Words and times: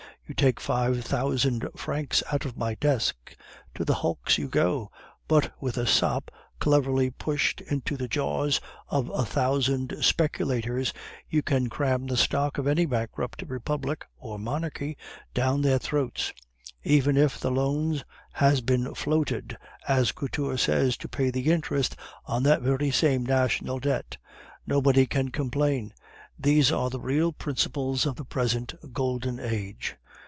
You 0.27 0.35
take 0.35 0.61
five 0.61 1.03
thousand 1.03 1.67
francs 1.75 2.23
out 2.31 2.45
of 2.45 2.55
my 2.55 2.75
desk; 2.75 3.35
to 3.75 3.83
the 3.83 3.95
hulks 3.95 4.37
you 4.37 4.47
go. 4.47 4.89
But 5.27 5.51
with 5.61 5.75
a 5.77 5.85
sop 5.85 6.31
cleverly 6.57 7.09
pushed 7.09 7.59
into 7.59 7.97
the 7.97 8.07
jaws 8.07 8.61
of 8.87 9.09
a 9.09 9.25
thousand 9.25 9.93
speculators, 9.99 10.93
you 11.29 11.41
can 11.41 11.67
cram 11.67 12.07
the 12.07 12.15
stock 12.15 12.57
of 12.57 12.65
any 12.65 12.85
bankrupt 12.85 13.43
republic 13.45 14.05
or 14.15 14.39
monarchy 14.39 14.97
down 15.33 15.63
their 15.63 15.79
throats; 15.79 16.31
even 16.81 17.17
if 17.17 17.37
the 17.37 17.51
loan 17.51 18.01
has 18.31 18.61
been 18.61 18.95
floated, 18.95 19.57
as 19.85 20.13
Couture 20.13 20.55
says, 20.57 20.95
to 20.95 21.09
pay 21.09 21.29
the 21.29 21.51
interest 21.51 21.97
on 22.23 22.43
that 22.43 22.61
very 22.61 22.89
same 22.89 23.25
national 23.25 23.79
debt. 23.79 24.15
Nobody 24.65 25.05
can 25.07 25.27
complain. 25.29 25.93
These 26.39 26.71
are 26.71 26.89
the 26.89 27.01
real 27.01 27.33
principles 27.33 28.05
of 28.05 28.15
the 28.15 28.23
present 28.23 28.73
Golden 28.93 29.37
Age." 29.37 29.97